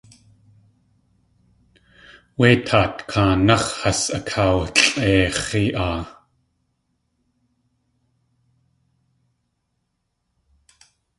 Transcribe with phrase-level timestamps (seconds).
[2.39, 6.01] Wé taat kaanax̲ has aawalʼeix̲i aa.